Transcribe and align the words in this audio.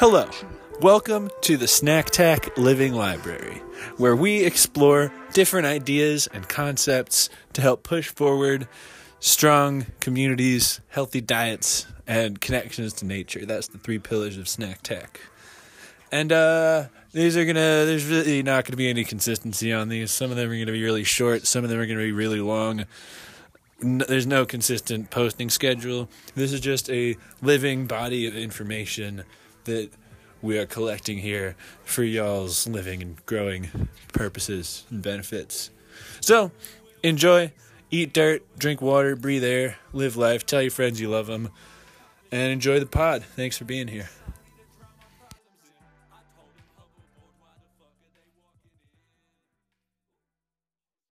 Hello. 0.00 0.26
Welcome 0.80 1.28
to 1.42 1.58
the 1.58 1.68
Snack 1.68 2.06
Tack 2.06 2.56
Living 2.56 2.94
Library, 2.94 3.58
where 3.98 4.16
we 4.16 4.44
explore 4.44 5.12
different 5.34 5.66
ideas 5.66 6.26
and 6.32 6.48
concepts 6.48 7.28
to 7.52 7.60
help 7.60 7.82
push 7.82 8.08
forward 8.08 8.66
strong 9.18 9.84
communities, 10.00 10.80
healthy 10.88 11.20
diets, 11.20 11.86
and 12.06 12.40
connections 12.40 12.94
to 12.94 13.04
nature. 13.04 13.44
That's 13.44 13.68
the 13.68 13.76
three 13.76 13.98
pillars 13.98 14.38
of 14.38 14.48
Snack 14.48 14.80
Tack. 14.80 15.20
And 16.10 16.32
uh, 16.32 16.86
these 17.12 17.36
are 17.36 17.44
gonna. 17.44 17.84
There's 17.84 18.06
really 18.06 18.42
not 18.42 18.64
gonna 18.64 18.78
be 18.78 18.88
any 18.88 19.04
consistency 19.04 19.70
on 19.70 19.90
these. 19.90 20.10
Some 20.10 20.30
of 20.30 20.38
them 20.38 20.48
are 20.50 20.58
gonna 20.58 20.72
be 20.72 20.82
really 20.82 21.04
short. 21.04 21.46
Some 21.46 21.62
of 21.62 21.68
them 21.68 21.78
are 21.78 21.84
gonna 21.84 21.98
be 21.98 22.12
really 22.12 22.40
long. 22.40 22.86
N- 23.82 24.02
there's 24.08 24.26
no 24.26 24.46
consistent 24.46 25.10
posting 25.10 25.50
schedule. 25.50 26.08
This 26.34 26.54
is 26.54 26.60
just 26.60 26.88
a 26.88 27.18
living 27.42 27.86
body 27.86 28.26
of 28.26 28.34
information 28.34 29.24
that 29.64 29.90
we 30.42 30.58
are 30.58 30.66
collecting 30.66 31.18
here 31.18 31.56
for 31.84 32.02
y'all's 32.02 32.66
living 32.66 33.02
and 33.02 33.24
growing 33.26 33.88
purposes 34.12 34.84
and 34.90 35.02
benefits. 35.02 35.70
So, 36.20 36.50
enjoy, 37.02 37.52
eat 37.90 38.12
dirt, 38.12 38.42
drink 38.58 38.80
water, 38.80 39.16
breathe 39.16 39.44
air, 39.44 39.76
live 39.92 40.16
life, 40.16 40.46
tell 40.46 40.62
your 40.62 40.70
friends 40.70 41.00
you 41.00 41.08
love 41.08 41.26
them, 41.26 41.50
and 42.32 42.52
enjoy 42.52 42.80
the 42.80 42.86
pod. 42.86 43.24
Thanks 43.36 43.58
for 43.58 43.64
being 43.64 43.88
here. 43.88 44.08